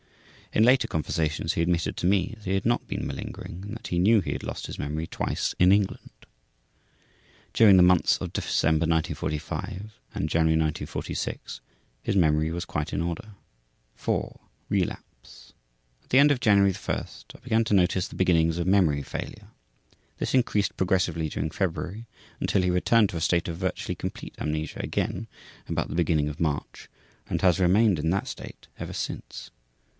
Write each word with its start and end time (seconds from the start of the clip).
In 0.53 0.63
later 0.63 0.87
conversations 0.87 1.53
he 1.53 1.61
admitted 1.61 1.95
to 1.97 2.07
me 2.07 2.33
that 2.37 2.45
he 2.45 2.55
had 2.55 2.65
not 2.65 2.85
been 2.87 3.07
malingering, 3.07 3.61
and 3.63 3.75
that 3.77 3.87
he 3.87 3.99
knew 3.99 4.19
he 4.19 4.33
had 4.33 4.43
lost 4.43 4.65
his 4.65 4.79
memory 4.79 5.07
twice 5.07 5.55
in 5.59 5.71
England. 5.71 6.09
During 7.53 7.77
the 7.77 7.83
months 7.83 8.17
of 8.17 8.33
December 8.33 8.83
1945, 8.85 9.97
and 10.13 10.27
January 10.27 10.59
1946, 10.59 11.61
his 12.01 12.15
memory 12.17 12.51
was 12.51 12.65
quite 12.65 12.91
in 12.91 13.01
order. 13.01 13.35
4. 13.95 14.41
Relapse. 14.67 15.53
At 16.03 16.09
the 16.09 16.17
end 16.19 16.31
of 16.31 16.41
January 16.41 16.73
I 16.89 17.05
began 17.43 17.63
to 17.65 17.73
notice 17.73 18.07
the 18.09 18.15
beginnings 18.15 18.57
of 18.57 18.67
memory 18.67 19.03
failure. 19.03 19.49
This 20.17 20.33
increased 20.33 20.75
progressively 20.75 21.29
during 21.29 21.51
February, 21.51 22.07
until 22.41 22.63
he 22.63 22.71
returned 22.71 23.09
to 23.11 23.17
a 23.17 23.21
state 23.21 23.47
of 23.47 23.55
virtually 23.57 23.95
complete 23.95 24.35
amnesia 24.39 24.79
again 24.83 25.27
about 25.69 25.87
the 25.87 25.95
beginning 25.95 26.27
of 26.27 26.41
March, 26.41 26.89
and 27.29 27.39
he 27.39 27.45
has 27.45 27.59
remained 27.59 27.99
in 27.99 28.09
that 28.09 28.27
state 28.27 28.67
ever 28.79 28.93
since. 28.93 29.51